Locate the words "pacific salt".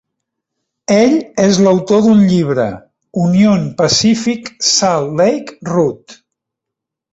3.83-5.15